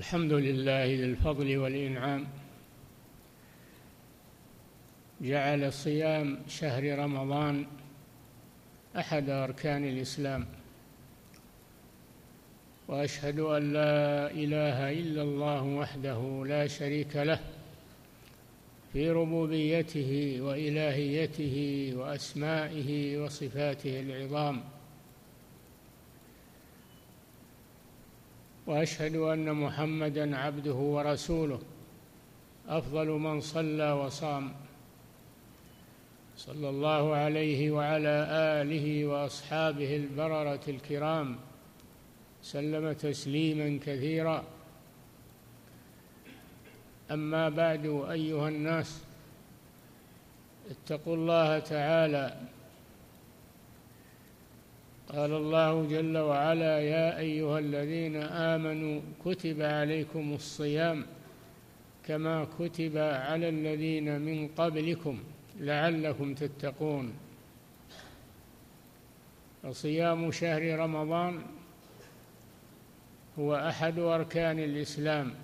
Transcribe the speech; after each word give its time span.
الحمد 0.00 0.32
لله 0.32 0.84
ذي 0.84 1.04
الفضل 1.04 1.56
والإنعام. 1.56 2.26
جعل 5.20 5.72
صيام 5.72 6.38
شهر 6.48 6.98
رمضان 6.98 7.66
أحد 8.96 9.30
أركان 9.30 9.84
الإسلام. 9.84 10.46
وأشهد 12.88 13.38
أن 13.40 13.72
لا 13.72 14.30
إله 14.30 14.92
إلا 14.92 15.22
الله 15.22 15.62
وحده 15.62 16.44
لا 16.46 16.66
شريك 16.66 17.16
له 17.16 17.40
في 18.92 19.10
ربوبيته 19.10 20.38
وإلهيته 20.40 21.56
وأسمائه 21.96 23.18
وصفاته 23.18 24.00
العظام. 24.00 24.62
وأشهد 28.70 29.16
أن 29.16 29.52
محمدا 29.54 30.36
عبده 30.36 30.74
ورسوله. 30.74 31.60
أفضل 32.68 33.08
من 33.08 33.40
صلى 33.40 33.92
وصام. 33.92 34.52
صلى 36.36 36.68
الله 36.68 37.14
عليه 37.14 37.70
وعلى 37.70 38.26
آله 38.30 39.06
وأصحابه 39.06 39.96
البررة 39.96 40.60
الكرام. 40.68 41.36
سلم 42.42 42.92
تسليما 42.92 43.78
كثيرا. 43.86 44.44
أما 47.10 47.48
بعد 47.48 47.86
أيها 48.10 48.48
الناس 48.48 49.02
اتقوا 50.70 51.16
الله 51.16 51.58
تعالى. 51.58 52.26
قال 55.10 55.32
الله 55.32 55.86
جل 55.86 56.18
وعلا 56.18 56.78
يا 56.80 57.18
أيها 57.18 57.58
الذين 57.58 58.16
آمنوا 58.16 59.00
كتب 59.24 59.62
عليكم 59.62 60.32
الصيام 60.34 61.06
كما 62.06 62.46
كتب 62.58 62.96
على 62.96 63.48
الذين 63.48 64.20
من 64.20 64.48
قبلكم 64.48 65.18
لعلكم 65.60 66.34
تتقون. 66.34 67.12
فصيام 69.62 70.30
شهر 70.30 70.78
رمضان 70.78 71.42
هو 73.38 73.56
أحد 73.56 73.98
أركان 73.98 74.58
الإسلام. 74.58 75.34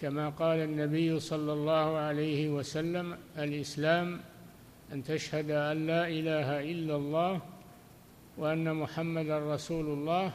كما 0.00 0.28
قال 0.28 0.58
النبي 0.58 1.20
صلى 1.20 1.52
الله 1.52 1.96
عليه 1.96 2.48
وسلم 2.48 3.16
الإسلام 3.38 4.20
أن 4.92 5.04
تشهد 5.04 5.50
أن 5.50 5.86
لا 5.86 6.08
إله 6.08 6.60
إلا 6.60 6.96
الله 6.96 7.40
وأن 8.38 8.74
محمدا 8.74 9.54
رسول 9.54 9.86
الله 9.86 10.32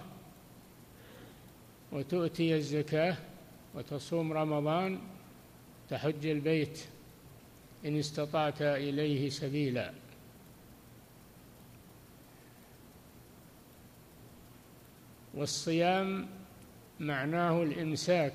وتؤتي 1.91 2.55
الزكاة 2.55 3.17
وتصوم 3.75 4.33
رمضان 4.33 4.99
تحج 5.89 6.25
البيت 6.25 6.79
إن 7.85 7.99
استطعت 7.99 8.61
إليه 8.61 9.29
سبيلا. 9.29 9.93
والصيام 15.33 16.27
معناه 16.99 17.63
الإمساك 17.63 18.33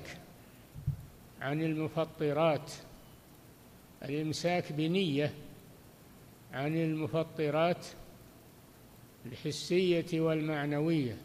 عن 1.41 1.61
المفطرات 1.61 2.71
الإمساك 4.05 4.71
بنية 4.71 5.33
عن 6.53 6.75
المفطرات 6.75 7.85
الحسية 9.31 10.21
والمعنوية 10.21 11.17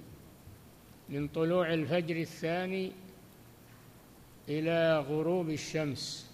من 1.08 1.28
طلوع 1.28 1.74
الفجر 1.74 2.16
الثاني 2.16 2.92
إلى 4.48 4.98
غروب 4.98 5.50
الشمس. 5.50 6.30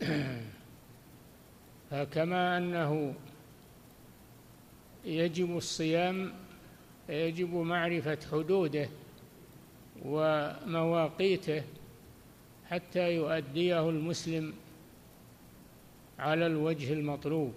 فكما 1.90 2.58
أنه 2.58 3.14
يجب 5.04 5.56
الصيام 5.56 6.32
يجب 7.08 7.54
معرفة 7.54 8.18
حدوده 8.32 8.88
ومواقيته 10.04 11.62
حتى 12.68 13.14
يؤديه 13.14 13.88
المسلم 13.88 14.52
على 16.18 16.46
الوجه 16.46 16.92
المطلوب. 16.92 17.52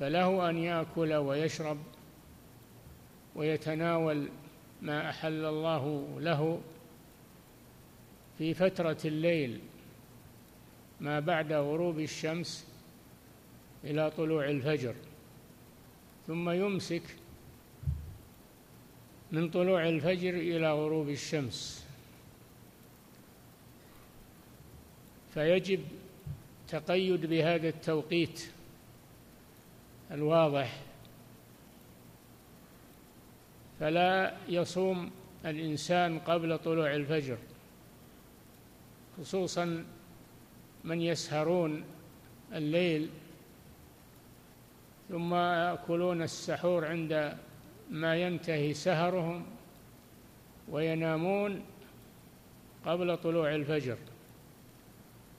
فله 0.00 0.50
أن 0.50 0.58
يأكل 0.58 1.14
ويشرب 1.14 1.78
ويتناول 3.34 4.28
ما 4.82 5.10
أحل 5.10 5.44
الله 5.44 6.16
له 6.20 6.60
في 8.38 8.54
فترة 8.54 8.98
الليل 9.04 9.60
ما 11.00 11.20
بعد 11.20 11.52
غروب 11.52 12.00
الشمس 12.00 12.66
إلى 13.84 14.10
طلوع 14.10 14.48
الفجر 14.48 14.94
ثم 16.26 16.50
يمسك 16.50 17.02
من 19.32 19.50
طلوع 19.50 19.88
الفجر 19.88 20.34
إلى 20.34 20.72
غروب 20.72 21.08
الشمس. 21.08 21.86
فيجب 25.34 25.80
تقيد 26.68 27.26
بهذا 27.26 27.68
التوقيت 27.68 28.46
الواضح. 30.10 30.80
فلا 33.80 34.36
يصوم 34.48 35.10
الإنسان 35.44 36.18
قبل 36.18 36.58
طلوع 36.58 36.94
الفجر 36.94 37.38
خصوصا 39.18 39.84
من 40.84 41.00
يسهرون 41.00 41.84
الليل 42.52 43.08
ثم 45.08 45.34
يأكلون 45.34 46.22
السحور 46.22 46.84
عند 46.84 47.38
ما 47.90 48.16
ينتهي 48.16 48.74
سهرهم 48.74 49.46
وينامون 50.68 51.62
قبل 52.86 53.16
طلوع 53.16 53.54
الفجر. 53.54 53.96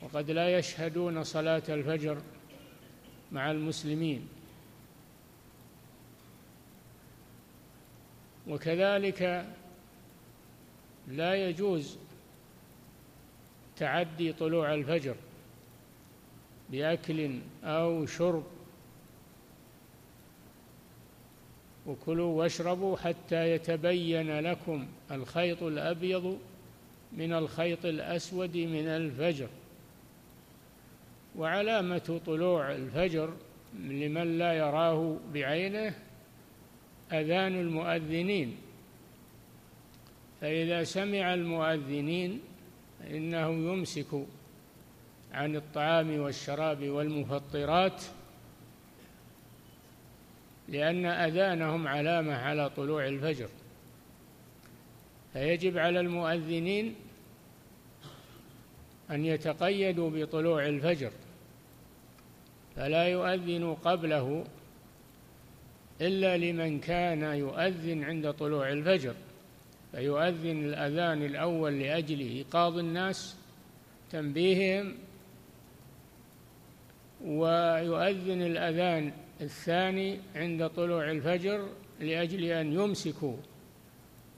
وقد 0.02 0.32
لا 0.32 0.58
يشهدون 0.58 1.24
صلاة 1.24 1.64
الفجر 1.70 2.18
مع 3.32 3.52
المسلمين. 3.52 4.28
وكذلك 8.50 9.46
لا 11.08 11.36
يجوز 11.36 11.98
تعدي 13.78 14.34
طلوع 14.34 14.74
الفجر 14.74 15.16
بأكل 16.70 17.40
أو 17.64 18.06
شرب. 18.06 18.44
وكلوا 21.88 22.40
واشربوا 22.40 22.98
حتى 22.98 23.52
يتبين 23.52 24.40
لكم 24.40 24.88
الخيط 25.12 25.64
الأبيض 25.64 26.40
من 27.12 27.34
الخيط 27.34 27.86
الأسود 27.86 28.58
من 28.58 28.88
الفجر. 28.88 29.48
وعلامة 31.36 32.22
طلوع 32.26 32.72
الفجر 32.72 33.34
لمن 33.80 34.38
لا 34.38 34.54
يراه 34.54 35.18
بعينه 35.34 35.94
أذان 37.12 37.60
المؤذنين. 37.60 38.58
فإذا 40.42 40.84
سمع 40.84 41.34
المؤذنين 41.34 42.40
فإنه 43.00 43.50
يمسك 43.50 44.26
عن 45.32 45.56
الطعام 45.56 46.20
والشراب 46.20 46.84
والمفطرات 46.84 48.04
لأن 50.68 51.06
أذانهم 51.06 51.88
علامة 51.88 52.36
على 52.36 52.70
طلوع 52.70 53.08
الفجر. 53.08 53.50
فيجب 55.34 55.78
على 55.78 56.00
المؤذنين 56.00 56.96
أن 59.12 59.26
يتقيدوا 59.26 60.10
بطلوع 60.10 60.66
الفجر 60.68 61.12
فلا 62.76 63.08
يؤذن 63.08 63.74
قبله 63.74 64.46
إلا 66.02 66.38
لمن 66.38 66.80
كان 66.80 67.24
يؤذن 67.24 68.04
عند 68.04 68.34
طلوع 68.34 68.72
الفجر 68.72 69.14
فيؤذن 69.92 70.66
الأذان 70.66 71.26
الأول 71.26 71.80
لأجل 71.80 72.20
إيقاظ 72.20 72.78
الناس 72.78 73.36
تنبيههم 74.12 74.96
ويؤذن 77.26 78.42
الأذان 78.42 79.12
الثاني 79.42 80.20
عند 80.36 80.68
طلوع 80.68 81.12
الفجر 81.12 81.70
لأجل 82.00 82.44
أن 82.44 82.74
يمسكوا 82.74 83.36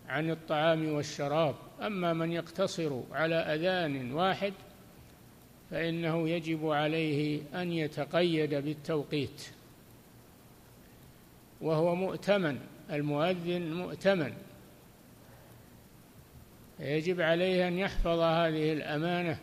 عن 0.07 0.31
الطعام 0.31 0.93
والشراب. 0.93 1.55
أما 1.81 2.13
من 2.13 2.31
يقتصر 2.31 3.01
على 3.11 3.35
أذان 3.35 4.11
واحد 4.11 4.53
فإنه 5.71 6.29
يجب 6.29 6.69
عليه 6.69 7.41
أن 7.55 7.71
يتقيد 7.71 8.55
بالتوقيت. 8.55 9.58
وهو 11.61 11.95
مؤتمن 11.95 12.59
المؤذن 12.91 13.73
مؤتمن. 13.73 14.33
يجب 16.79 17.21
عليه 17.21 17.67
أن 17.67 17.77
يحفظ 17.77 18.19
هذه 18.19 18.73
الأمانة 18.73 19.39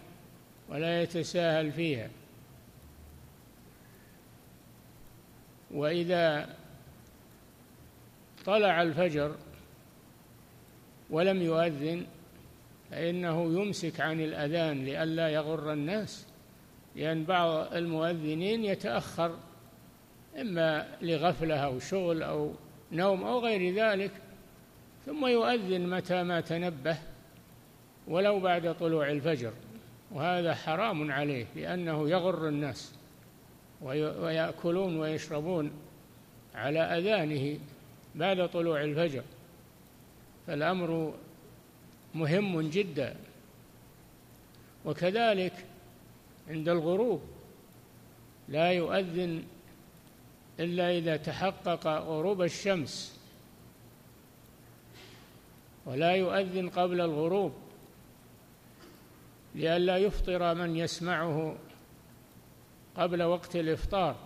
ولا 0.69 1.03
يتساهل 1.03 1.73
فيها. 1.73 2.09
وإذا 5.71 6.57
طلع 8.45 8.83
الفجر 8.83 9.37
ولم 11.11 11.43
يؤذن 11.43 12.07
فإنه 12.91 13.61
يمسك 13.61 14.01
عن 14.01 14.21
الأذان 14.21 14.85
لئلا 14.85 15.29
يغر 15.29 15.73
الناس 15.73 16.27
لأن 16.97 17.25
بعض 17.25 17.75
المؤذنين 17.75 18.65
يتأخر. 18.65 19.39
إما 20.41 20.87
لغفلة 21.03 21.56
أو 21.56 21.79
شغل 21.79 22.23
أو 22.23 22.53
نوم 22.93 23.25
أو 23.25 23.38
غير 23.38 23.75
ذلك 23.75 24.11
ثم 25.06 25.27
يؤذن 25.27 25.91
متى 25.91 26.23
ما 26.23 26.41
تنبه 26.41 26.99
ولو 28.09 28.41
بعد 28.41 28.75
طلوع 28.75 29.11
الفجر. 29.11 29.53
وهذا 30.11 30.55
حرام 30.55 31.12
عليه 31.12 31.47
لأنه 31.56 32.11
يغر 32.11 32.49
الناس 32.49 32.94
ويأكلون 33.83 34.97
ويشربون 34.97 35.71
على 36.55 36.81
أذانه 36.81 37.59
بعد 38.15 38.49
طلوع 38.49 38.83
الفجر. 38.85 39.23
فالأمر 40.47 41.15
مهم 42.15 42.61
جدا. 42.61 43.17
وكذلك 44.85 45.53
عند 46.49 46.69
الغروب 46.69 47.21
لا 48.49 48.73
يؤذن 48.73 49.43
إلا 50.61 50.99
إذا 50.99 51.17
تحقق 51.17 51.87
غروب 51.87 52.43
الشمس. 52.43 53.20
ولا 55.87 56.12
يؤذن 56.12 56.69
قبل 56.69 57.00
الغروب 57.00 57.53
لئلا 59.55 59.97
يفطر 59.97 60.55
من 60.55 60.76
يسمعه 60.76 61.56
قبل 62.97 63.23
وقت 63.23 63.56
الإفطار. 63.56 64.17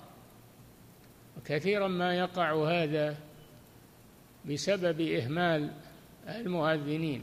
وكثيرا 1.38 1.88
ما 1.88 2.15
يقع 2.15 2.55
هذا 2.55 3.17
بسبب 4.44 5.00
إهمال 5.00 5.73
المؤذنين. 6.29 7.23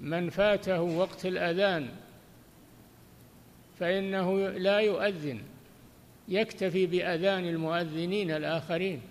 من 0.00 0.30
فاته 0.30 0.80
وقت 0.80 1.26
الأذان 1.26 1.90
فإنه 3.78 4.48
لا 4.48 4.78
يؤذن. 4.78 5.42
يكتفي 6.28 6.86
بأذان 6.86 7.44
المؤذنين 7.44 8.30
الآخرين 8.30 9.02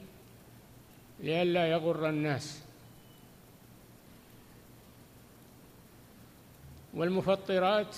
لئلا 1.19 1.68
يغر 1.68 2.10
الناس. 2.10 2.62
والمفطرات 6.94 7.96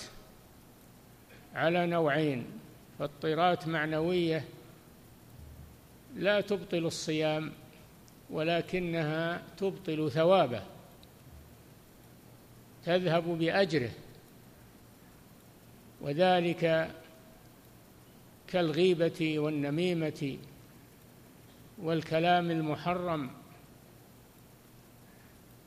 على 1.55 1.85
نوعين 1.85 2.45
فطرات 2.99 3.67
معنوية 3.67 4.43
لا 6.15 6.41
تبطل 6.41 6.85
الصيام 6.85 7.51
ولكنها 8.29 9.41
تبطل 9.57 10.11
ثوابه 10.11 10.63
تذهب 12.85 13.23
بأجره 13.23 13.91
وذلك 16.01 16.91
كالغيبة 18.49 19.39
والنميمة 19.39 20.37
والكلام 21.77 22.51
المحرم 22.51 23.29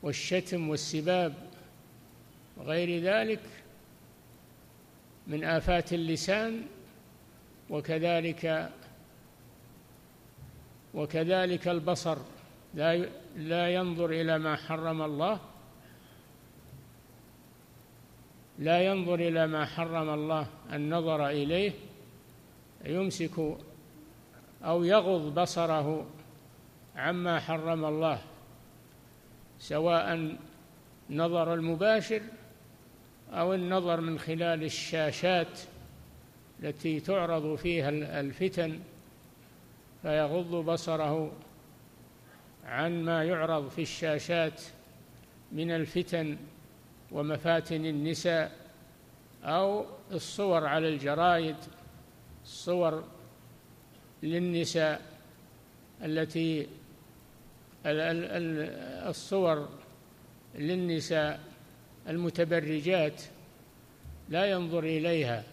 والشتم 0.03 0.69
والسباب 0.69 1.33
وغير 2.57 3.01
ذلك 3.03 3.39
من 5.27 5.43
آفات 5.43 5.93
اللسان 5.93 6.61
وكذلك 7.69 8.71
وكذلك 10.93 11.67
البصر. 11.67 12.17
لا 12.73 13.09
لا 13.35 13.73
ينظر 13.73 14.09
إلى 14.09 14.39
ما 14.39 14.55
حرم 14.55 15.01
الله. 15.01 15.39
لا 18.59 18.81
ينظر 18.81 19.15
إلى 19.15 19.47
ما 19.47 19.65
حرم 19.65 20.09
الله 20.09 20.47
النظر 20.73 21.29
إليه. 21.29 21.71
يمسك 22.85 23.57
أو 24.63 24.83
يغض 24.83 25.39
بصره 25.39 26.05
عما 26.95 27.39
حرم 27.39 27.85
الله 27.85 28.21
سواء 29.59 30.35
نظر 31.09 31.53
المباشر 31.53 32.21
أو 33.33 33.53
النظر 33.53 34.01
من 34.01 34.19
خلال 34.19 34.63
الشاشات 34.63 35.59
التي 36.63 36.99
تعرض 36.99 37.55
فيها 37.55 37.89
الفتن 38.19 38.79
فيغض 40.01 40.55
بصره 40.55 41.31
عن 42.65 43.03
ما 43.03 43.23
يعرض 43.23 43.69
في 43.69 43.81
الشاشات 43.81 44.61
من 45.51 45.71
الفتن 45.71 46.37
ومفاتن 47.11 47.85
النساء 47.85 48.51
أو 49.43 49.85
الصور 50.11 50.65
على 50.65 50.89
الجرائد. 50.89 51.55
الصور 52.43 53.03
للنساء 54.23 55.01
التي 56.03 56.67
الصور 57.85 59.69
للنساء 60.55 61.39
المتبرجات 62.07 63.21
لا 64.29 64.45
ينظر 64.45 64.83
إليها 64.83 65.43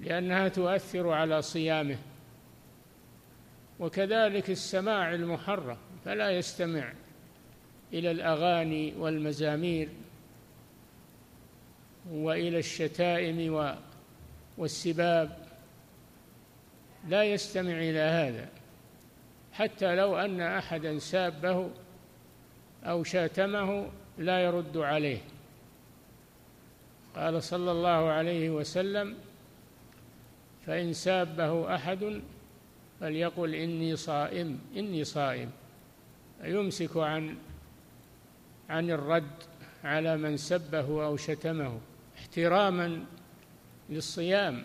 لأنها 0.00 0.48
تؤثر 0.48 1.08
على 1.10 1.42
صيامه 1.42 1.98
وكذلك 3.80 4.50
السماع 4.50 5.14
المحرم 5.14 5.76
فلا 6.04 6.30
يستمع 6.30 6.92
إلى 7.92 8.10
الأغاني 8.10 8.94
والمزامير 8.98 9.88
وإلى 12.10 12.58
الشتائم 12.58 13.54
والسباب 14.60 15.36
لا 17.08 17.24
يستمع 17.24 17.72
إلى 17.72 17.98
هذا 17.98 18.48
حتى 19.52 19.94
لو 19.94 20.16
أن 20.16 20.40
أحدا 20.40 20.98
سابه 20.98 21.70
أو 22.84 23.04
شاتمه 23.04 23.86
لا 24.18 24.44
يرد 24.44 24.76
عليه. 24.76 25.20
قال 27.16 27.42
صلى 27.42 27.70
الله 27.72 28.10
عليه 28.10 28.50
وسلم 28.50 29.16
فإن 30.66 30.92
سابه 30.92 31.74
أحد 31.74 32.20
فليقل 33.00 33.54
إني 33.54 33.96
صائم 33.96 34.60
إني 34.76 35.04
صائم. 35.04 35.50
يمسك 36.44 36.96
عن 36.96 37.36
عن 38.68 38.90
الرد 38.90 39.30
على 39.84 40.16
من 40.16 40.36
سبه 40.36 41.06
أو 41.06 41.16
شتمه 41.16 41.80
احتراما 42.18 43.04
للصيام. 43.90 44.64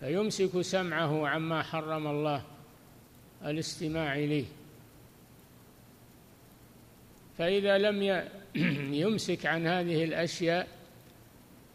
فيمسك 0.00 0.60
سمعه 0.60 1.28
عما 1.28 1.62
حرم 1.62 2.06
الله 2.06 2.42
الاستماع 3.44 4.14
إليه. 4.14 4.44
فإذا 7.38 7.78
لم 7.78 8.02
يمسك 9.04 9.46
عن 9.46 9.66
هذه 9.66 10.04
الأشياء 10.04 10.68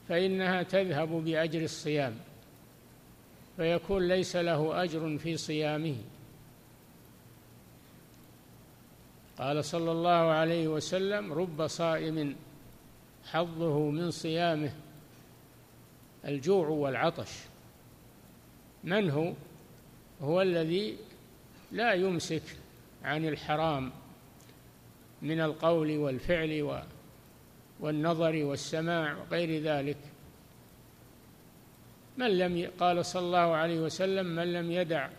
فإنها 0.10 0.64
تذهب 0.64 1.10
بأجر 1.10 1.64
الصيام. 1.64 2.16
فيكون 3.58 4.08
ليس 4.08 4.36
له 4.36 4.84
أجر 4.84 5.18
في 5.18 5.38
صيامه. 5.38 5.96
قال 9.38 9.66
صلى 9.66 9.92
الله 9.92 10.10
عليه 10.12 10.68
وسلم 10.68 11.34
رب 11.34 11.68
صائم 11.68 12.36
حظه 13.32 13.80
من 13.80 14.12
صيامه 14.12 14.74
الجوع 16.26 16.68
والعطش. 16.68 17.32
من 18.84 19.10
هو؟ 19.10 19.34
هو 20.22 20.42
الذي 20.42 20.98
لا 21.72 21.94
يمسك 21.94 22.44
عن 23.04 23.26
الحرام 23.26 23.92
من 25.22 25.42
القول 25.42 25.98
والفعل 25.98 26.84
والنظر 27.80 28.44
والسماع 28.44 29.18
وغير 29.18 29.64
ذلك. 29.64 29.98
من 32.18 32.38
لم 32.38 32.72
قال 32.80 33.06
صلى 33.06 33.26
الله 33.26 33.56
عليه 33.56 33.80
وسلم 33.80 34.26
من 34.26 34.54
لم 34.54 34.72
يدع 34.72 35.10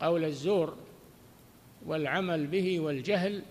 قول 0.00 0.24
الزور 0.24 0.76
والعمل 1.86 2.46
به 2.46 2.80
والجهل 2.80 3.42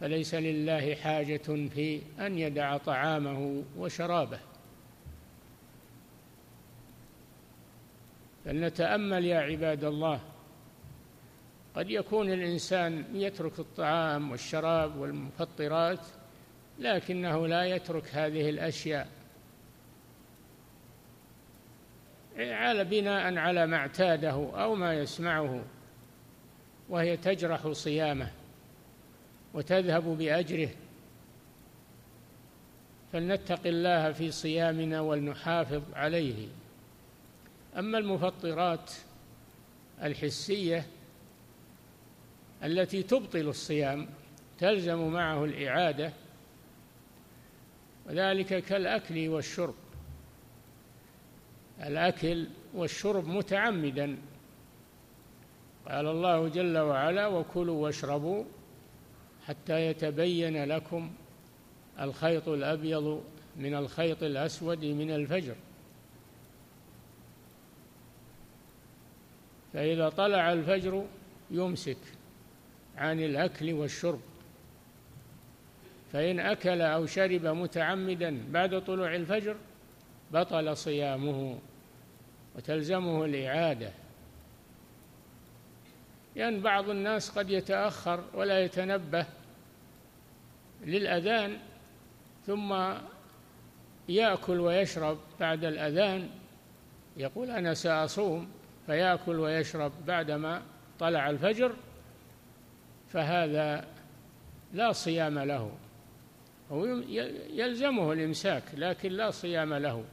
فليس 0.00 0.34
لله 0.34 0.94
حاجة 0.94 1.68
في 1.74 2.02
أن 2.20 2.38
يدع 2.38 2.76
طعامه 2.76 3.64
وشرابه. 3.76 4.38
فلنتأمل 8.44 9.24
يا 9.24 9.38
عباد 9.38 9.84
الله 9.84 10.20
قد 11.76 11.90
يكون 11.90 12.32
الإنسان 12.32 13.04
يترك 13.14 13.58
الطعام 13.58 14.30
والشراب 14.30 14.96
والمفطرات 14.96 16.00
لكنه 16.78 17.46
لا 17.46 17.64
يترك 17.64 18.14
هذه 18.14 18.50
الأشياء. 18.50 19.08
على 22.38 22.84
بناء 22.84 23.36
على 23.36 23.66
ما 23.66 23.76
اعتاده 23.76 24.50
أو 24.62 24.74
ما 24.74 24.94
يسمعه 24.94 25.64
وهي 26.88 27.16
تجرح 27.16 27.68
صيامه. 27.68 28.30
وتذهب 29.56 30.04
بأجره. 30.04 30.70
فلنتق 33.12 33.66
الله 33.66 34.12
في 34.12 34.30
صيامنا 34.30 35.00
ولنحافظ 35.00 35.82
عليه. 35.94 36.48
أما 37.78 37.98
المفطرات 37.98 38.92
الحسية 40.02 40.86
التي 42.64 43.02
تبطل 43.02 43.48
الصيام 43.48 44.08
تلزم 44.58 45.08
معه 45.08 45.44
الإعادة 45.44 46.12
وذلك 48.06 48.64
كالأكل 48.64 49.28
والشرب. 49.28 49.74
الأكل 51.82 52.46
والشرب 52.74 53.28
متعمدا. 53.28 54.16
قال 55.88 56.06
الله 56.06 56.48
جل 56.48 56.78
وعلا 56.78 57.26
وكلوا 57.26 57.84
واشربوا 57.84 58.44
حتى 59.48 59.86
يتبين 59.86 60.64
لكم 60.64 61.10
الخيط 62.00 62.48
الأبيض 62.48 63.24
من 63.56 63.74
الخيط 63.74 64.22
الأسود 64.22 64.84
من 64.84 65.10
الفجر. 65.10 65.54
فإذا 69.72 70.08
طلع 70.08 70.52
الفجر 70.52 71.04
يمسك 71.50 71.96
عن 72.96 73.20
الأكل 73.20 73.72
والشرب. 73.72 74.20
فإن 76.12 76.40
أكل 76.40 76.80
أو 76.82 77.06
شرب 77.06 77.46
متعمدا 77.46 78.38
بعد 78.50 78.84
طلوع 78.84 79.14
الفجر 79.14 79.56
بطل 80.32 80.76
صيامه 80.76 81.58
وتلزمه 82.56 83.24
الإعادة. 83.24 83.90
لأن 86.36 86.52
يعني 86.52 86.62
بعض 86.62 86.90
الناس 86.90 87.30
قد 87.30 87.50
يتأخر 87.50 88.24
ولا 88.34 88.64
يتنبه 88.64 89.26
للأذان 90.84 91.58
ثم 92.46 92.94
يأكل 94.08 94.60
ويشرب 94.60 95.18
بعد 95.40 95.64
الأذان. 95.64 96.28
يقول 97.16 97.50
أنا 97.50 97.74
سأصوم 97.74 98.48
فيأكل 98.86 99.40
ويشرب 99.40 99.92
بعدما 100.06 100.62
طلع 100.98 101.30
الفجر 101.30 101.72
فهذا 103.08 103.84
لا 104.72 104.92
صيام 104.92 105.38
له. 105.38 105.72
هو 106.70 106.84
يلزمه 107.50 108.12
الإمساك 108.12 108.62
لكن 108.74 109.12
لا 109.12 109.30
صيام 109.30 109.74
له 109.74 110.04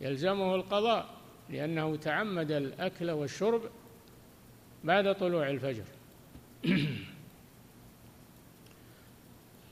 يلزمه 0.00 0.54
القضاء 0.54 1.06
لأنه 1.50 1.96
تعمد 1.96 2.50
الأكل 2.50 3.10
والشرب 3.10 3.62
بعد 4.84 5.14
طلوع 5.14 5.50
الفجر. 5.50 5.84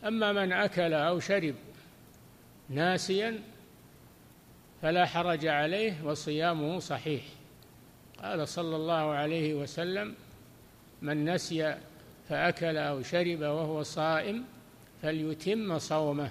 أما 0.07 0.33
من 0.33 0.53
أكل 0.53 0.93
أو 0.93 1.21
شرب 1.21 1.55
ناسيا 2.69 3.41
فلا 4.83 5.07
حرج 5.07 5.47
عليه 5.47 6.05
وصيامه 6.05 6.79
صحيح. 6.79 7.23
قال 8.23 8.49
صلى 8.49 8.77
الله 8.77 8.95
عليه 8.95 9.55
وسلم 9.55 10.15
من 11.03 11.35
نسي 11.35 11.77
فأكل 12.29 12.77
أو 12.77 13.03
شرب 13.03 13.41
وهو 13.41 13.83
صائم 13.83 14.45
فليتم 15.03 15.79
صومه 15.79 16.31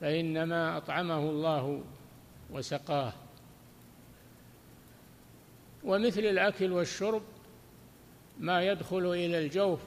فإنما 0.00 0.76
أطعمه 0.76 1.18
الله 1.18 1.82
وسقاه. 2.50 3.12
ومثل 5.84 6.20
الأكل 6.20 6.72
والشرب 6.72 7.22
ما 8.40 8.62
يدخل 8.62 9.12
إلى 9.12 9.38
الجوف 9.38 9.80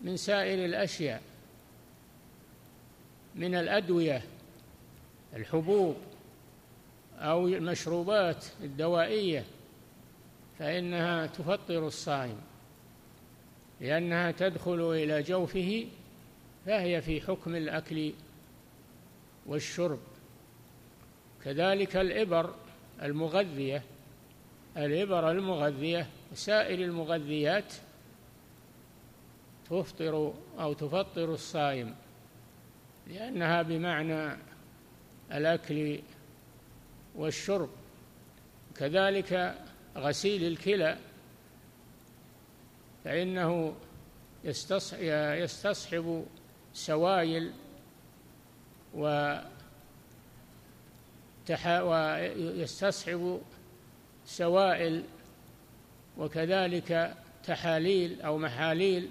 من 0.00 0.16
سائر 0.16 0.64
الأشياء 0.64 1.22
من 3.34 3.54
الأدوية 3.54 4.22
الحبوب 5.36 5.96
أو 7.18 7.48
المشروبات 7.48 8.44
الدوائية 8.60 9.44
فإنها 10.58 11.26
تفطر 11.26 11.86
الصائم. 11.86 12.40
لأنها 13.80 14.30
تدخل 14.30 14.92
إلى 14.92 15.22
جوفه 15.22 15.86
فهي 16.66 17.02
في 17.02 17.20
حكم 17.20 17.54
الأكل 17.54 18.12
والشرب. 19.46 19.98
كذلك 21.44 21.96
الإبر 21.96 22.54
المغذية 23.02 23.82
الإبر 24.76 25.30
المغذية 25.30 26.06
سائر 26.34 26.78
المغذيات 26.84 27.72
تفطر 29.70 30.34
أو 30.58 30.72
تفطر 30.72 31.34
الصائم 31.34 31.94
لأنها 33.06 33.62
بمعنى 33.62 34.36
الأكل 35.32 36.00
والشرب. 37.14 37.70
كذلك 38.76 39.58
غسيل 39.96 40.44
الكلى 40.44 40.98
فإنه 43.04 43.74
يستصحب 44.44 46.26
سوائل 46.74 47.52
و 48.94 49.36
ويستصحب 51.66 53.40
سوائل 54.26 55.04
وكذلك 56.18 57.14
تحاليل 57.44 58.22
أو 58.22 58.38
محاليل 58.38 59.08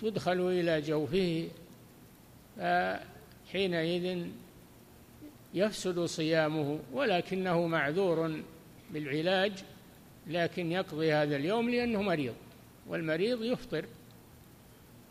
تدخل 0.00 0.48
إلى 0.48 0.80
جوفه 0.80 1.48
فحينئذ 2.56 4.26
يفسد 5.54 6.04
صيامه 6.04 6.78
ولكنه 6.92 7.66
معذور 7.66 8.40
بالعلاج 8.90 9.52
لكن 10.26 10.72
يقضي 10.72 11.12
هذا 11.12 11.36
اليوم 11.36 11.70
لأنه 11.70 12.02
مريض 12.02 12.34
والمريض 12.86 13.42
يفطر. 13.42 13.84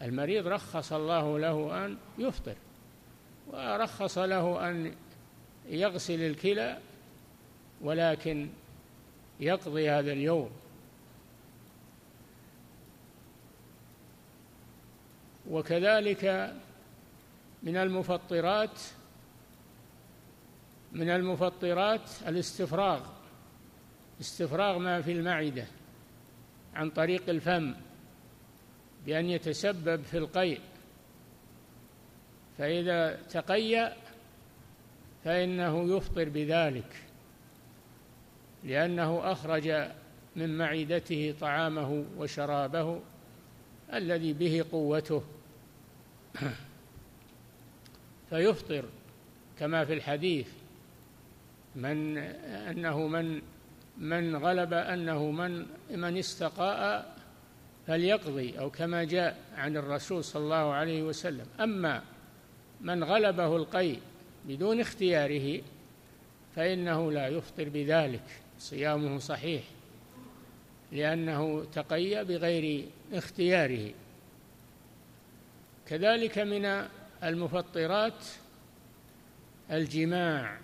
المريض 0.01 0.47
رخص 0.47 0.93
الله 0.93 1.39
له 1.39 1.85
أن 1.85 1.97
يفطر 2.17 2.55
ورخص 3.47 4.17
له 4.17 4.69
أن 4.69 4.93
يغسل 5.69 6.21
الكلى 6.21 6.77
ولكن 7.81 8.49
يقضي 9.39 9.89
هذا 9.89 10.11
اليوم. 10.11 10.51
وكذلك 15.49 16.53
من 17.63 17.77
المفطرات 17.77 18.79
من 20.91 21.09
المفطرات 21.09 22.09
الاستفراغ 22.27 23.09
استفراغ 24.21 24.77
ما 24.77 25.01
في 25.01 25.11
المعدة 25.11 25.67
عن 26.75 26.89
طريق 26.89 27.29
الفم 27.29 27.75
بأن 29.05 29.29
يتسبب 29.29 30.01
في 30.01 30.17
القيء. 30.17 30.61
فإذا 32.57 33.21
تقيأ 33.29 33.95
فإنه 35.23 35.97
يفطر 35.97 36.29
بذلك. 36.29 37.04
لأنه 38.65 39.31
أخرج 39.31 39.89
من 40.35 40.57
معدته 40.57 41.35
طعامه 41.41 42.05
وشرابه 42.17 42.99
الذي 43.93 44.33
به 44.33 44.65
قوته. 44.71 45.23
فيفطر 48.29 48.85
كما 49.59 49.85
في 49.85 49.93
الحديث 49.93 50.47
من 51.75 52.17
أنه 52.17 53.07
من 53.07 53.41
من 53.97 54.35
غلب 54.35 54.73
أنه 54.73 55.31
من 55.31 55.65
من 55.91 56.17
استقاء 56.17 57.15
فليقضي 57.87 58.59
أو 58.59 58.69
كما 58.69 59.03
جاء 59.03 59.39
عن 59.55 59.77
الرسول 59.77 60.23
صلى 60.23 60.43
الله 60.43 60.73
عليه 60.73 61.03
وسلم. 61.03 61.45
أما 61.59 62.03
من 62.81 63.03
غلبه 63.03 63.55
القيء 63.55 63.99
بدون 64.47 64.79
اختياره 64.79 65.61
فإنه 66.55 67.11
لا 67.11 67.27
يفطر 67.27 67.69
بذلك. 67.69 68.44
صيامه 68.59 69.19
صحيح 69.19 69.63
لأنه 70.91 71.65
تقي 71.73 72.25
بغير 72.25 72.85
اختياره. 73.13 73.91
كذلك 75.87 76.39
من 76.39 76.87
المفطرات 77.23 78.25
الجماع. 79.71 80.57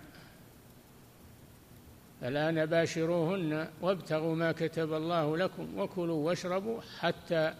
الآن 2.22 2.66
باشروهن 2.66 3.68
وابتغوا 3.80 4.34
ما 4.34 4.52
كتب 4.52 4.92
الله 4.92 5.36
لكم 5.36 5.78
وكلوا 5.78 6.26
واشربوا 6.28 6.80
حتى 6.98 7.54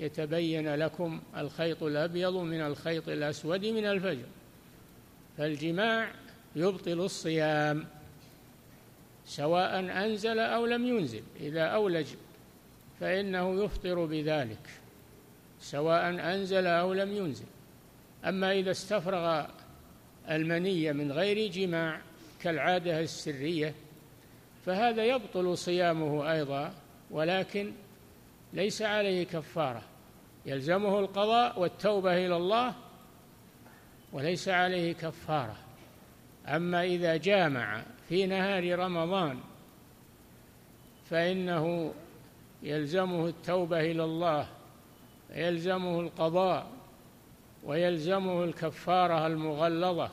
يتبين 0.00 0.74
لكم 0.74 1.20
الخيط 1.36 1.82
الأبيض 1.82 2.36
من 2.36 2.60
الخيط 2.60 3.08
الأسود 3.08 3.66
من 3.66 3.86
الفجر. 3.86 4.26
فالجماع 5.38 6.12
يبطل 6.56 7.00
الصيام. 7.00 7.86
سواء 9.26 9.80
أنزل 9.80 10.38
أو 10.38 10.66
لم 10.66 10.86
ينزل 10.86 11.22
إذا 11.40 11.62
أولج 11.62 12.06
فإنه 13.00 13.64
يفطر 13.64 14.04
بذلك 14.04 14.70
سواء 15.60 16.10
أنزل 16.34 16.66
أو 16.66 16.92
لم 16.92 17.12
ينزل. 17.12 17.46
أما 18.24 18.52
إذا 18.52 18.70
استفرغ 18.70 19.46
المنية 20.30 20.92
من 20.92 21.12
غير 21.12 21.50
جماع 21.50 22.00
كالعادة 22.40 23.00
السرية 23.00 23.74
فهذا 24.66 25.04
يبطل 25.04 25.58
صيامه 25.58 26.32
أيضا 26.32 26.72
ولكن 27.10 27.72
ليس 28.52 28.82
عليه 28.82 29.24
كفارة. 29.24 29.82
يلزمه 30.46 30.98
القضاء 30.98 31.60
والتوبة 31.60 32.26
إلى 32.26 32.36
الله 32.36 32.74
وليس 34.12 34.48
عليه 34.48 34.92
كفارة. 34.92 35.56
أما 36.48 36.84
إذا 36.84 37.16
جامع 37.16 37.82
في 38.12 38.26
نهار 38.26 38.78
رمضان 38.78 39.40
فإنه 41.10 41.94
يلزمه 42.62 43.26
التوبة 43.26 43.80
إلى 43.80 44.04
الله 44.04 44.46
يلزمه 45.34 46.00
القضاء 46.00 46.66
ويلزمه 47.64 48.44
الكفارة 48.44 49.26
المغلظة 49.26 50.10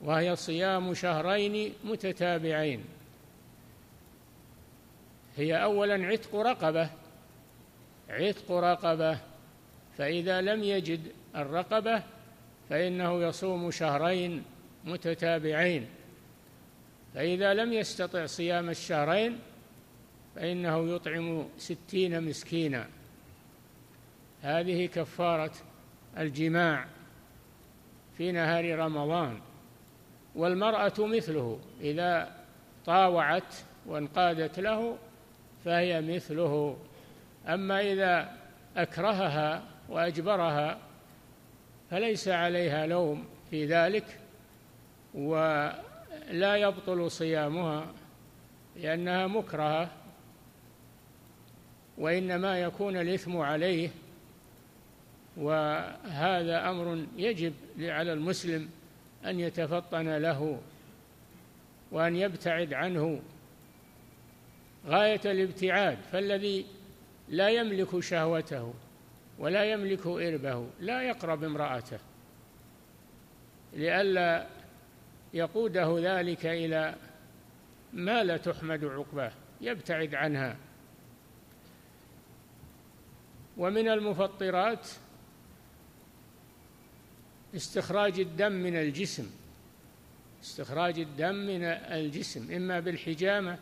وهي 0.00 0.36
صيام 0.36 0.94
شهرين 0.94 1.74
متتابعين. 1.84 2.84
هي 5.36 5.62
أولا 5.62 6.06
عتق 6.06 6.36
رقبة 6.36 6.90
عتق 8.08 8.52
رقبة 8.52 9.18
فإذا 9.96 10.40
لم 10.40 10.62
يجد 10.64 11.00
الرقبة 11.36 12.02
فإنه 12.70 13.22
يصوم 13.22 13.70
شهرين 13.70 14.44
متتابعين. 14.84 15.97
فإذا 17.14 17.54
لم 17.54 17.72
يستطع 17.72 18.26
صيام 18.26 18.70
الشهرين 18.70 19.38
فإنه 20.34 20.94
يطعم 20.94 21.48
ستين 21.58 22.22
مسكينا. 22.24 22.86
هذه 24.42 24.86
كفارة 24.86 25.52
الجماع 26.18 26.86
في 28.18 28.32
نهار 28.32 28.78
رمضان 28.78 29.40
والمرأة 30.34 30.92
مثله 30.98 31.60
إذا 31.80 32.36
طاوعت 32.86 33.54
وانقادت 33.86 34.60
له 34.60 34.98
فهي 35.64 36.00
مثله. 36.00 36.76
أما 37.46 37.80
إذا 37.80 38.36
أكرهها 38.76 39.62
وأجبرها 39.88 40.78
فليس 41.90 42.28
عليها 42.28 42.86
لوم 42.86 43.24
في 43.50 43.66
ذلك 43.66 44.04
ولا 46.30 46.56
يبطل 46.56 47.10
صيامها 47.10 47.86
لأنها 48.76 49.26
مكرهة 49.26 49.90
وإنما 51.98 52.58
يكون 52.60 52.96
الإثم 52.96 53.36
عليه 53.36 53.90
وهذا 55.36 56.70
أمر 56.70 57.06
يجب 57.16 57.54
على 57.80 58.12
المسلم 58.12 58.70
أن 59.24 59.40
يتفطن 59.40 60.16
له 60.16 60.60
وأن 61.92 62.16
يبتعد 62.16 62.74
عنه. 62.74 63.20
غاية 64.86 65.20
الابتعاد 65.24 65.98
فالذي 66.12 66.66
لا 67.28 67.48
يملك 67.48 68.00
شهوته 68.00 68.74
ولا 69.38 69.64
يملك 69.64 70.06
إربه 70.06 70.66
لا 70.80 71.02
يقرب 71.02 71.44
امرأته 71.44 71.98
لئلا 73.72 74.46
يقوده 75.34 75.98
ذلك 76.00 76.46
إلى 76.46 76.94
ما 77.92 78.24
لا 78.24 78.36
تحمد 78.36 78.84
عقباه 78.84 79.32
يبتعد 79.60 80.14
عنها. 80.14 80.56
ومن 83.56 83.88
المفطرات 83.88 84.88
استخراج 87.56 88.20
الدم 88.20 88.52
من 88.52 88.76
الجسم 88.76 89.30
استخراج 90.42 90.98
الدم 90.98 91.34
من 91.34 91.64
الجسم 91.64 92.54
إما 92.54 92.80
بالحجامة 92.80 93.58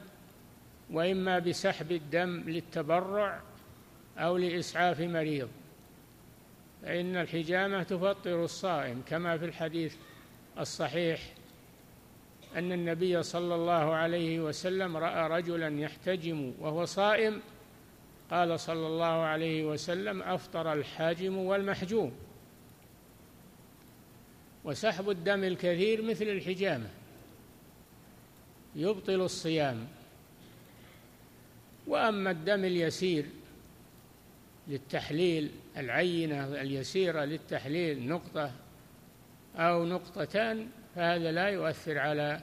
وإما 0.90 1.38
بسحب 1.38 1.92
الدم 1.92 2.42
للتبرع 2.46 3.40
أو 4.18 4.36
لإسعاف 4.36 5.00
مريض. 5.00 5.48
فإن 6.82 7.16
الحجامة 7.16 7.82
تفطر 7.82 8.44
الصائم 8.44 9.02
كما 9.08 9.38
في 9.38 9.44
الحديث 9.44 9.96
الصحيح 10.58 11.35
أن 12.56 12.72
النبي 12.72 13.22
صلى 13.22 13.54
الله 13.54 13.94
عليه 13.94 14.40
وسلم 14.40 14.96
رأى 14.96 15.28
رجلا 15.28 15.80
يحتجم 15.80 16.52
وهو 16.60 16.84
صائم. 16.84 17.40
قال 18.30 18.60
صلى 18.60 18.86
الله 18.86 19.04
عليه 19.04 19.64
وسلم 19.64 20.22
أفطر 20.22 20.72
الحاجم 20.72 21.36
والمحجوم. 21.36 22.12
وسحب 24.64 25.10
الدم 25.10 25.44
الكثير 25.44 26.02
مثل 26.02 26.24
الحجامة. 26.24 26.88
يبطل 28.76 29.20
الصيام. 29.20 29.86
وأما 31.86 32.30
الدم 32.30 32.64
اليسير 32.64 33.26
للتحليل 34.68 35.50
العينة 35.76 36.44
اليسيرة 36.46 37.24
للتحليل 37.24 38.08
نقطة 38.08 38.52
أو 39.56 39.84
نقطتان 39.84 40.68
فهذا 40.96 41.32
لا 41.32 41.48
يؤثر 41.48 41.98
على 41.98 42.40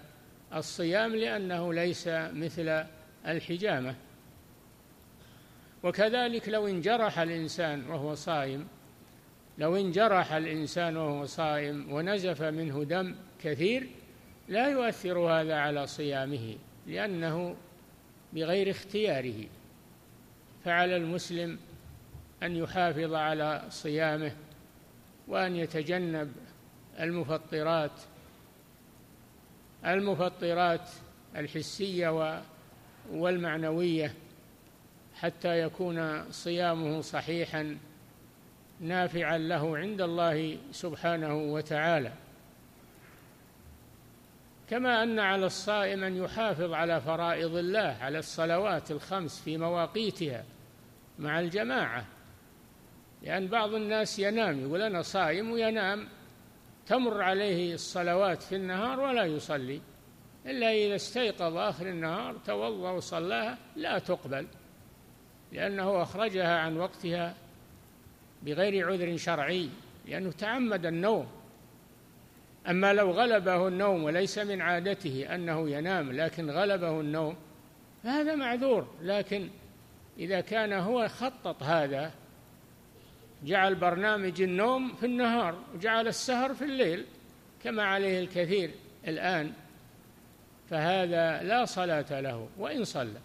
الصيام 0.55 1.15
لأنه 1.15 1.73
ليس 1.73 2.07
مثل 2.07 2.85
الحجامة. 3.27 3.95
وكذلك 5.83 6.49
لو 6.49 6.67
انجرح 6.67 7.19
الإنسان 7.19 7.89
وهو 7.89 8.15
صائم 8.15 8.67
لو 9.57 9.75
انجرح 9.75 10.33
الإنسان 10.33 10.97
وهو 10.97 11.25
صائم 11.25 11.93
ونزف 11.93 12.41
منه 12.41 12.83
دم 12.83 13.15
كثير 13.43 13.89
لا 14.47 14.67
يؤثر 14.67 15.19
هذا 15.19 15.55
على 15.55 15.87
صيامه 15.87 16.55
لأنه 16.87 17.55
بغير 18.33 18.69
اختياره. 18.69 19.45
فعلى 20.65 20.95
المسلم 20.95 21.59
أن 22.43 22.55
يحافظ 22.55 23.13
على 23.13 23.65
صيامه 23.69 24.31
وأن 25.27 25.55
يتجنب 25.55 26.31
المفطرات 26.99 27.91
المفطرات 29.85 30.89
الحسية 31.35 32.41
والمعنوية 33.11 34.13
حتى 35.15 35.59
يكون 35.59 36.31
صيامه 36.31 37.01
صحيحا 37.01 37.77
نافعا 38.79 39.37
له 39.37 39.77
عند 39.77 40.01
الله 40.01 40.57
سبحانه 40.71 41.35
وتعالى. 41.35 42.11
كما 44.69 45.03
أن 45.03 45.19
على 45.19 45.45
الصائم 45.45 46.03
أن 46.03 46.17
يحافظ 46.17 46.73
على 46.73 47.01
فرائض 47.01 47.55
الله 47.55 47.97
على 48.01 48.19
الصلوات 48.19 48.91
الخمس 48.91 49.41
في 49.41 49.57
مواقيتها 49.57 50.43
مع 51.19 51.39
الجماعة. 51.39 52.05
لأن 53.21 53.47
بعض 53.47 53.73
الناس 53.73 54.19
ينام 54.19 54.59
يقول 54.59 54.81
أنا 54.81 55.01
صائم 55.01 55.51
وينام 55.51 56.07
تمر 56.85 57.21
عليه 57.21 57.73
الصلوات 57.73 58.43
في 58.43 58.55
النهار 58.55 58.99
ولا 58.99 59.25
يصلي. 59.25 59.81
إلا 60.45 60.71
إذا 60.71 60.95
استيقظ 60.95 61.57
آخر 61.57 61.89
النهار 61.89 62.35
توضأ 62.45 62.91
وصلاها 62.91 63.57
لا 63.75 63.99
تقبل 63.99 64.47
لأنه 65.51 66.01
أخرجها 66.01 66.59
عن 66.59 66.77
وقتها 66.77 67.35
بغير 68.43 68.87
عذر 68.87 69.17
شرعي 69.17 69.69
لأنه 70.07 70.31
تعمد 70.31 70.85
النوم. 70.85 71.27
أما 72.69 72.93
لو 72.93 73.11
غلبه 73.11 73.67
النوم 73.67 74.03
وليس 74.03 74.37
من 74.37 74.61
عادته 74.61 75.35
أنه 75.35 75.69
ينام 75.69 76.11
لكن 76.11 76.49
غلبه 76.49 76.99
النوم 76.99 77.35
فهذا 78.03 78.35
معذور. 78.35 78.87
لكن 79.01 79.49
إذا 80.19 80.41
كان 80.41 80.73
هو 80.73 81.07
خطط 81.07 81.63
هذا 81.63 82.11
جعل 83.45 83.75
برنامج 83.75 84.41
النوم 84.41 84.93
في 84.95 85.05
النهار 85.05 85.55
وجعل 85.75 86.07
السهر 86.07 86.53
في 86.53 86.65
الليل 86.65 87.05
كما 87.63 87.83
عليه 87.83 88.19
الكثير 88.19 88.71
الآن. 89.07 89.53
فهذا 90.69 91.43
لا 91.43 91.65
صلاة 91.65 92.21
له 92.21 92.47
وإن 92.57 92.83
صلى 92.83 93.19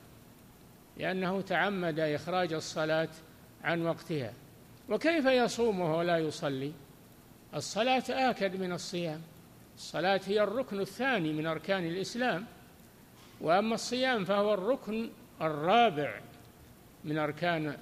لأنه 0.96 1.40
تعمد 1.40 2.00
إخراج 2.00 2.52
الصلاة 2.52 3.09
عن 3.64 3.83
وقتها. 3.83 4.33
وكيف 4.88 5.26
يصوم 5.26 5.81
وهو 5.81 6.02
لا 6.02 6.18
يصلي؟ 6.18 6.72
الصلاة 7.54 8.04
آكد 8.09 8.61
من 8.61 8.72
الصيام. 8.72 9.22
الصلاة 9.76 10.20
هي 10.26 10.42
الركن 10.42 10.81
الثاني 10.81 11.33
من 11.33 11.46
أركان 11.46 11.87
الإسلام. 11.87 12.46
وأما 13.40 13.74
الصيام 13.74 14.24
فهو 14.24 14.54
الركن 14.54 15.11
الرابع 15.40 16.20
من 17.04 17.18
أركان 17.18 17.76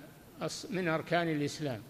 من 0.70 0.88
أركان 0.88 1.28
الإسلام. 1.28 1.82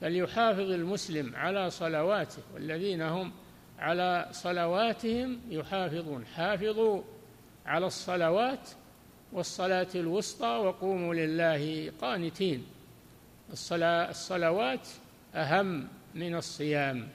فليحافظ 0.00 0.70
المسلم 0.70 1.36
على 1.36 1.70
صلواته 1.70 2.42
والذين 2.54 3.02
هم 3.02 3.32
على 3.78 4.28
صلواتهم 4.32 5.40
يحافظون. 5.50 6.26
حافظوا 6.26 7.02
على 7.66 7.86
الصلوات 7.86 8.68
والصلاة 9.32 9.88
الوسطى 9.94 10.46
وقوموا 10.46 11.14
لله 11.14 11.92
قانتين. 12.00 12.66
الصلاة 13.52 14.10
الصلوات 14.10 14.88
أهم 15.34 15.88
من 16.14 16.34
الصيام 16.34 17.08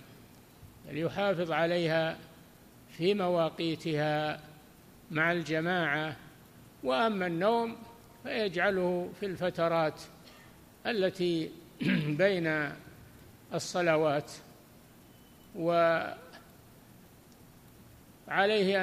ليحافظ 0.92 1.52
عليها 1.52 2.18
في 2.90 3.14
مواقيتها 3.14 4.40
مع 5.12 5.32
الجماعة 5.32 6.16
وأما 6.84 7.28
النوم 7.28 7.76
فيجعله 8.24 9.10
في 9.20 9.26
الفترات 9.26 10.02
التي 10.86 11.52
بين 12.24 12.72
الصلوات 13.54 14.32
وعليه 15.56 16.18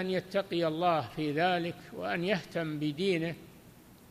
أن 0.01 0.11
يتقي 0.11 0.67
الله 0.67 1.01
في 1.01 1.33
ذلك 1.33 1.75
وأن 1.93 2.25
يهتم 2.25 2.79
بدينه 2.79 3.35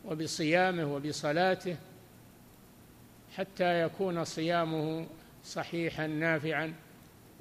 وبصيامه 0.05 0.95
وبصلاته 0.95 1.75
حتى 3.35 3.81
يكون 3.81 4.23
صيامه 4.23 5.07
صحيحا 5.43 6.07
نافعا 6.07 6.73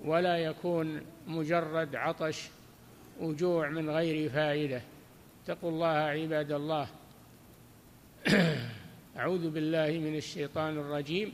ولا 0.04 0.38
يكون 0.38 1.00
مجرد 1.26 1.96
عطش 1.96 2.48
وجوع 3.20 3.68
من 3.68 3.90
غير 3.90 4.30
فائدة. 4.30 4.80
اتقوا 5.44 5.70
الله 5.70 5.86
عباد 5.86 6.52
الله. 6.52 6.88
أعوذ 9.18 9.50
بالله 9.50 9.98
من 9.98 10.16
الشيطان 10.16 10.78
الرجيم. 10.78 11.32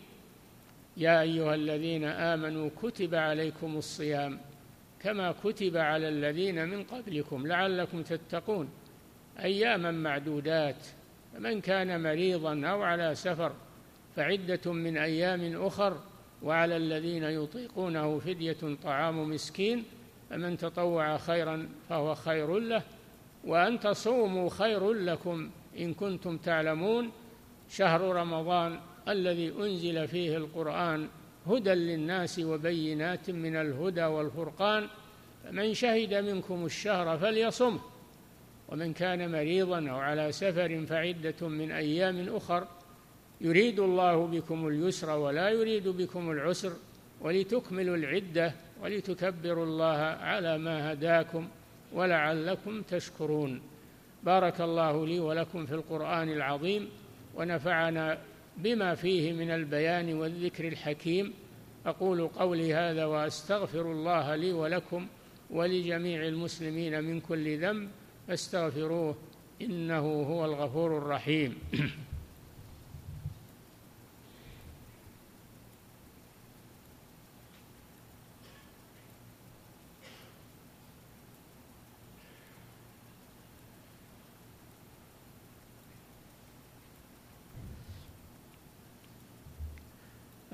يا 0.97 1.21
أيها 1.21 1.55
الذين 1.55 2.05
آمنوا 2.05 2.71
كتب 2.83 3.15
عليكم 3.15 3.77
الصيام 3.77 4.39
كما 5.01 5.35
كتب 5.45 5.77
على 5.77 6.09
الذين 6.09 6.69
من 6.69 6.85
قبلكم 6.85 7.47
لعلكم 7.47 8.03
تتقون. 8.03 8.69
أياما 9.39 9.91
معدودات 9.91 10.87
فمن 11.35 11.61
كان 11.61 12.03
مريضا 12.03 12.67
أو 12.67 12.83
على 12.83 13.15
سفر 13.15 13.53
فعدة 14.17 14.73
من 14.73 14.97
أيام 14.97 15.67
أخر 15.67 16.01
وعلى 16.43 16.77
الذين 16.77 17.25
يطيقونه 17.25 18.19
فدية 18.19 18.77
طعام 18.83 19.31
مسكين 19.31 19.85
فمن 20.31 20.57
تطوع 20.57 21.17
خيرا 21.17 21.69
فهو 21.89 22.15
خير 22.15 22.59
له 22.59 22.83
وأن 23.45 23.81
تصوموا 23.81 24.51
خير 24.51 24.93
لكم 24.93 25.51
إن 25.79 25.95
كنتم 25.95 26.37
تعلمون. 26.37 27.11
شهر 27.73 28.01
رمضان 28.01 28.81
الذي 29.09 29.53
أنزل 29.61 30.09
فيه 30.09 30.37
القرآن 30.37 31.09
هدى 31.47 31.71
للناس 31.75 32.39
وبينات 32.39 33.31
من 33.31 33.57
الهدى 33.57 34.05
والفرقان 34.05 34.87
فمن 35.45 35.75
شهد 35.75 36.15
منكم 36.15 36.65
الشهر 36.65 37.19
فليصمه 37.19 37.81
ومن 38.69 38.93
كان 38.93 39.33
مريضا 39.33 39.91
أو 39.91 39.99
على 39.99 40.33
سفر 40.33 40.87
فعدة 40.87 41.49
من 41.49 41.73
أيام 41.73 42.37
أخر 42.37 42.67
يريد 43.41 43.81
الله 43.81 44.27
بكم 44.27 44.69
اليسر 44.69 45.11
ولا 45.11 45.49
يريد 45.49 45.89
بكم 45.89 46.31
العسر 46.31 46.73
ولتكملوا 47.21 47.97
العدة 47.97 48.55
ولتكبروا 48.83 49.65
الله 49.65 49.99
على 50.21 50.59
ما 50.59 50.93
هداكم 50.93 51.49
ولعلكم 51.93 52.83
تشكرون. 52.83 53.63
بارك 54.23 54.61
الله 54.61 55.07
لي 55.07 55.21
ولكم 55.21 55.67
في 55.67 55.75
القرآن 55.75 56.29
العظيم 56.29 56.89
ونفعنا 57.35 58.19
بما 58.57 58.95
فيه 58.95 59.33
من 59.33 59.51
البيان 59.51 60.15
والذكر 60.15 60.69
الحكيم 60.69 61.33
أقول 61.87 62.29
قولي 62.29 62.75
هذا 62.75 63.05
وأستغفر 63.05 63.93
الله 63.93 64.37
لي 64.37 64.53
ولكم 64.53 65.07
ولجميع 65.51 66.23
المسلمين 66.29 67.05
من 67.05 67.21
كل 67.21 67.59
ذنب 67.59 67.89
فاستغفروه 68.29 69.17
إنه 69.63 70.23
هو 70.23 70.45
الغفور 70.45 70.99
الرحيم. 70.99 71.59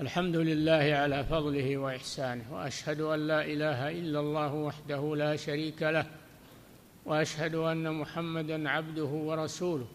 الحمد 0.08 0.36
لله 0.36 0.96
على 1.02 1.24
فضله 1.24 1.76
وإحسانه 1.76 2.44
وأشهد 2.50 3.00
أن 3.00 3.26
لا 3.26 3.44
إله 3.44 3.90
إلا 3.90 4.20
الله 4.20 4.54
وحده 4.54 5.16
لا 5.16 5.36
شريك 5.36 5.82
له 5.82 6.06
وأشهد 7.04 7.54
أن 7.54 7.94
محمدا 7.94 8.68
عبده 8.68 9.04
ورسوله 9.04 9.86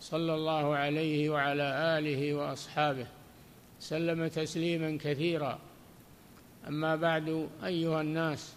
صلى 0.00 0.34
الله 0.34 0.76
عليه 0.76 1.30
وعلى 1.30 1.98
آله 1.98 2.34
وأصحابه 2.34 3.06
سلم 3.80 4.26
تسليما 4.26 4.98
كثيرا. 5.00 5.58
أما 6.68 6.96
بعد 6.96 7.48
أيها 7.64 8.00
الناس 8.00 8.54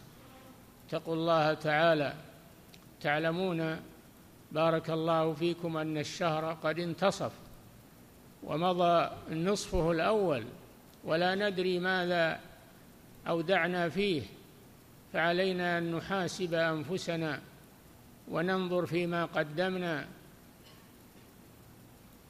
اتقوا 0.87 1.15
الله 1.15 1.53
تعالى 1.53 2.13
تعلمون 3.01 3.79
بارك 4.51 4.89
الله 4.89 5.33
فيكم 5.33 5.77
أن 5.77 5.97
الشهر 5.97 6.53
قد 6.53 6.79
انتصف 6.79 7.31
ومضى 8.43 9.09
نصفه 9.31 9.91
الأول 9.91 10.43
ولا 11.03 11.35
ندري 11.35 11.79
ماذا 11.79 12.39
أودعنا 13.27 13.89
فيه 13.89 14.21
فعلينا 15.13 15.77
أن 15.77 15.95
نحاسب 15.95 16.53
أنفسنا 16.53 17.41
وننظر 18.27 18.85
فيما 18.85 19.25
قدمنا. 19.25 20.07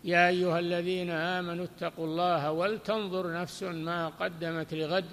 يا 0.04 0.28
أيها 0.28 0.60
الذين 0.60 1.10
آمنوا 1.10 1.66
اتقوا 1.66 2.06
الله 2.06 2.52
ولتنظر 2.52 3.34
نفس 3.34 3.64
ما 3.64 4.10
قدمت 4.10 4.74
لغد 4.74 5.06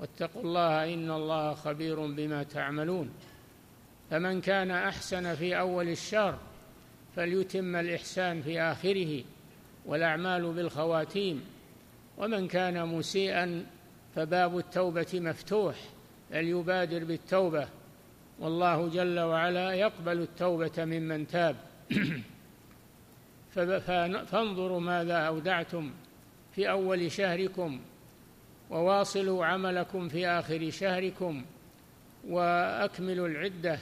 واتقوا 0.00 0.42
الله 0.42 0.94
إن 0.94 1.10
الله 1.10 1.54
خبير 1.54 2.06
بما 2.06 2.42
تعملون. 2.42 3.10
فمن 4.10 4.40
كان 4.40 4.70
أحسن 4.70 5.34
في 5.34 5.58
أول 5.58 5.88
الشهر 5.88 6.38
فليتم 7.16 7.76
الإحسان 7.76 8.42
في 8.42 8.60
آخره 8.60 9.24
والأعمال 9.86 10.52
بالخواتيم. 10.52 11.44
ومن 12.20 12.48
كان 12.48 12.86
مسيئا 12.86 13.66
فباب 14.14 14.58
التوبة 14.58 15.06
مفتوح 15.14 15.74
فليبادر 16.30 17.04
بالتوبة. 17.04 17.68
والله 18.38 18.88
جل 18.88 19.20
وعلا 19.20 19.72
يقبل 19.72 20.20
التوبة 20.20 20.84
ممن 20.84 21.26
تاب. 21.26 21.56
فانظروا 24.30 24.80
ماذا 24.80 25.14
أودعتم 25.14 25.90
في 26.54 26.70
أول 26.70 27.12
شهركم 27.12 27.80
وواصلوا 28.70 29.46
عملكم 29.46 30.08
في 30.08 30.26
آخر 30.26 30.70
شهركم 30.70 31.44
وأكملوا 32.28 33.28
العدة 33.28 33.78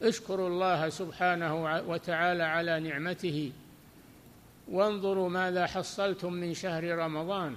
واشكروا 0.00 0.48
الله 0.52 0.88
سبحانه 0.88 1.80
وتعالى 1.88 2.42
على 2.42 2.80
نعمته. 2.80 3.52
وانظروا 4.70 5.28
ماذا 5.28 5.66
حصلتم 5.66 6.32
من 6.32 6.54
شهر 6.54 6.84
رمضان. 6.84 7.56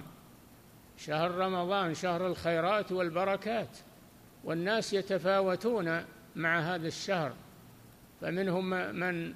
شهر 0.98 1.30
رمضان 1.30 1.94
شهر 1.94 2.26
الخيرات 2.26 2.92
والبركات 2.92 3.78
والناس 4.44 4.92
يتفاوتون 4.92 6.04
مع 6.36 6.60
هذا 6.60 6.86
الشهر. 6.86 7.32
فمنهم 8.20 8.70
من 8.94 9.34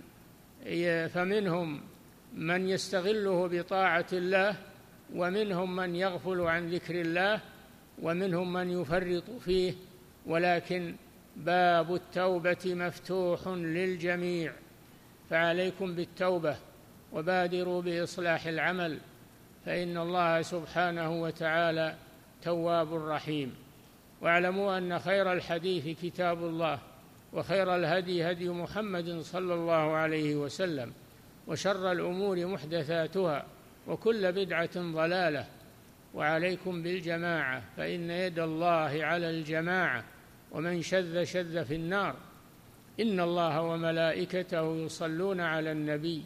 فمنهم 1.08 1.80
من 2.34 2.68
يستغله 2.68 3.46
بطاعة 3.46 4.06
الله 4.12 4.56
ومنهم 5.14 5.76
من 5.76 5.96
يغفل 5.96 6.40
عن 6.40 6.70
ذكر 6.70 7.00
الله 7.00 7.40
ومنهم 8.02 8.52
من 8.52 8.70
يفرط 8.70 9.30
فيه. 9.30 9.74
ولكن 10.26 10.94
باب 11.36 11.94
التوبة 11.94 12.64
مفتوح 12.74 13.48
للجميع. 13.48 14.52
فعليكم 15.30 15.94
بالتوبة. 15.94 16.56
وبادروا 17.12 17.82
بإصلاح 17.82 18.46
العمل 18.46 18.98
فإن 19.66 19.96
الله 19.96 20.42
سبحانه 20.42 21.22
وتعالى 21.22 21.94
تواب 22.42 22.94
رحيم. 22.94 23.54
واعلموا 24.20 24.78
أن 24.78 24.98
خير 24.98 25.32
الحديث 25.32 26.00
كتاب 26.02 26.38
الله 26.44 26.78
وخير 27.32 27.76
الهدي 27.76 28.30
هدي 28.30 28.48
محمد 28.48 29.20
صلى 29.20 29.54
الله 29.54 29.96
عليه 29.96 30.36
وسلم 30.36 30.92
وشر 31.46 31.92
الأمور 31.92 32.46
محدثاتها 32.46 33.46
وكل 33.86 34.32
بدعة 34.32 34.76
ضلالة. 34.76 35.46
وعليكم 36.14 36.82
بالجماعة 36.82 37.62
فإن 37.76 38.10
يد 38.10 38.38
الله 38.38 39.04
على 39.04 39.30
الجماعة 39.30 40.04
ومن 40.52 40.82
شذ 40.82 41.24
شذ 41.24 41.64
في 41.64 41.74
النار. 41.74 42.16
إن 43.00 43.20
الله 43.20 43.62
وملائكته 43.62 44.76
يصلون 44.76 45.40
على 45.40 45.72
النبي 45.72 46.24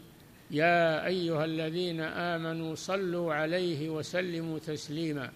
يا 0.53 1.07
أيها 1.07 1.45
الذين 1.45 2.01
آمنوا 2.01 2.75
صلوا 2.75 3.35
عليه 3.35 3.89
وسلموا 3.89 4.59
تسليما. 4.59 5.31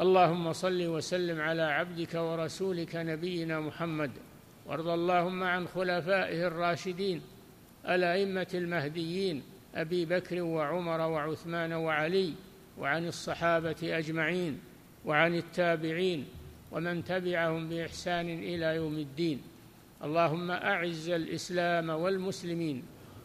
اللهم 0.00 0.52
صل 0.52 0.86
وسلم 0.86 1.40
على 1.40 1.62
عبدك 1.62 2.14
ورسولك 2.14 2.96
نبينا 2.96 3.60
محمد. 3.60 4.10
وارض 4.66 4.88
اللهم 4.88 5.42
عن 5.42 5.68
خلفائه 5.68 6.46
الراشدين 6.46 7.22
الأئمة 7.88 8.46
المهديين 8.54 9.42
أبي 9.74 10.04
بكر 10.04 10.42
وعمر 10.42 11.00
وعثمان 11.00 11.72
وعلي 11.72 12.32
وعن 12.78 13.06
الصحابة 13.06 13.76
أجمعين 13.82 14.60
وعن 15.04 15.34
التابعين 15.34 16.24
ومن 16.72 17.04
تبعهم 17.04 17.68
بإحسان 17.68 18.28
إلى 18.30 18.76
يوم 18.76 18.94
الدين. 18.94 19.42
اللهم 20.04 20.50
أعز 20.50 21.08
الإسلام 21.08 21.90
والمسلمين 21.90 22.82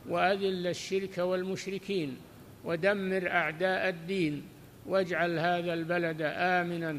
وأذل 0.10 0.68
الشرك 0.68 1.18
والمشركين 1.18 2.18
ودمر 2.64 3.30
أعداء 3.30 3.90
الدين 3.90 4.44
واجعل 4.86 5.40
هذا 5.40 5.74
البلد 5.74 6.22
آمنا 6.22 6.98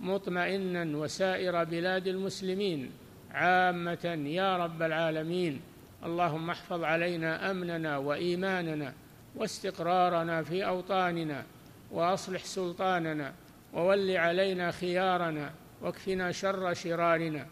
مطمئنا 0.00 0.96
وسائر 0.96 1.64
بلاد 1.64 2.06
المسلمين 2.06 2.90
عامة 3.30 4.22
يا 4.26 4.56
رب 4.56 4.82
العالمين. 4.82 5.60
اللهم 6.04 6.50
احفظ 6.50 6.84
علينا 6.84 7.50
أمننا 7.50 7.96
وإيماننا 7.96 8.92
واستقرارنا 9.36 10.42
في 10.42 10.66
أوطاننا 10.66 11.44
وأصلح 11.90 12.44
سلطاننا 12.44 13.32
وول 13.72 14.16
علينا 14.16 14.70
خيارنا 14.70 15.52
واكفنا 15.82 16.32
شر 16.32 16.74
شرارنا. 16.74 17.46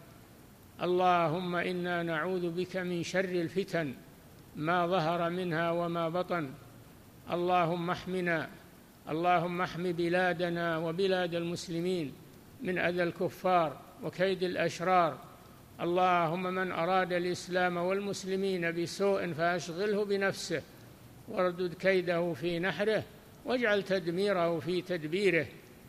اللهم 0.81 1.55
إنا 1.55 2.03
نعوذ 2.03 2.49
بك 2.49 2.77
من 2.77 3.03
شر 3.03 3.25
الفتن 3.25 3.93
ما 4.55 4.87
ظهر 4.87 5.29
منها 5.29 5.71
وما 5.71 6.09
بطن. 6.09 6.49
اللهم 7.31 7.89
احمنا 7.89 8.49
اللهم 9.09 9.61
احم 9.61 9.91
بلادنا 9.91 10.77
وبلاد 10.77 11.35
المسلمين 11.35 12.13
من 12.61 12.77
أذى 12.77 13.03
الكفار 13.03 13.77
وكيد 14.03 14.43
الأشرار. 14.43 15.17
اللهم 15.81 16.43
من 16.43 16.71
أراد 16.71 17.13
الإسلام 17.13 17.77
والمسلمين 17.77 18.71
بسوء 18.71 19.33
فأشغله 19.33 20.05
بنفسه. 20.05 20.61
واردد 21.27 21.73
كيده 21.73 22.33
في 22.33 22.59
نحره 22.59 23.03
واجعل 23.45 23.83
تدميره 23.83 24.59
في 24.59 24.81
تدبيره. 24.81 25.45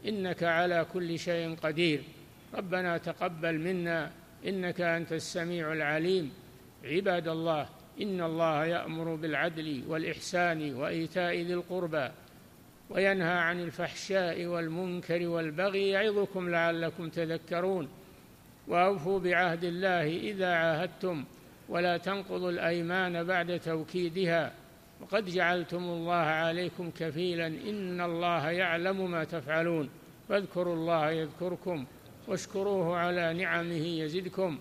إنك 0.09 0.42
على 0.42 0.87
كل 0.92 1.18
شيء 1.18 1.57
قدير. 1.57 2.03
ربنا 2.55 2.98
تقبل 2.98 3.59
منا 3.59 4.11
إنك 4.46 4.81
أنت 4.81 5.12
السميع 5.12 5.72
العليم. 5.72 6.33
عباد 6.85 7.29
الله 7.29 7.68
إن 8.00 8.20
الله 8.20 8.64
يأمر 8.64 9.14
بالعدل 9.14 9.83
والإحسان 9.88 10.74
وإيتاء 10.74 11.35
ذي 11.35 11.55
القربى 11.55 12.09
وينهى 12.90 13.38
عن 13.38 13.61
الفحشاء 13.61 14.46
والمنكر 14.46 15.28
والبغي 15.28 15.88
يعظكم 15.88 16.48
لعلكم 16.48 17.09
تذكرون 17.09 17.88
وأوفوا 18.68 19.18
بعهد 19.18 19.64
الله 19.64 20.16
إذا 20.16 20.55
عاهدتم 20.55 21.24
ولا 21.68 21.96
تنقضوا 21.96 22.50
الأيمان 22.50 23.24
بعد 23.24 23.61
توكيدها 23.61 24.52
وقد 25.00 25.26
جعلتم 25.26 25.83
الله 25.83 26.14
عليكم 26.14 26.90
كفيلا 26.90 27.46
إن 27.46 28.00
الله 28.00 28.50
يعلم 28.50 29.11
ما 29.11 29.24
تفعلون 29.24 29.90
فاذكروا 30.28 30.74
الله 30.74 31.11
يذكركم 31.11 31.87
واشكروه 32.28 32.96
على 32.96 33.33
نعمه 33.35 33.87
يزدكم 33.87 34.59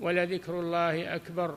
ولذكر 0.00 0.60
الله 0.60 1.14
أكبر 1.14 1.56